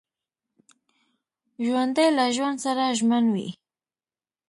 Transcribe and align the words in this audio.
ژوندي 1.65 2.07
له 2.17 2.25
ژوند 2.35 2.57
سره 2.65 2.83
ژمن 2.97 3.23
وي 3.33 3.49